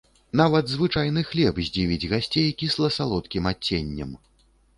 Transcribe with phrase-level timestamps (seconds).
[0.39, 4.19] Нават звычайны хлеб здзівіць гасцей кісла-салодкім адценнем.